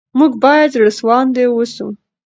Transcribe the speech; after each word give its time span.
موږ 0.19 0.31
باید 0.43 0.73
زړه 0.75 0.89
سوانده 0.99 1.43
اوسو. 1.53 1.87